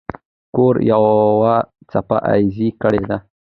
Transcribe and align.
کور 0.55 0.75
یوه 0.91 1.55
څپه 1.91 2.17
ایزه 2.31 2.67
ګړه 2.81 3.01
ده. 3.09 3.17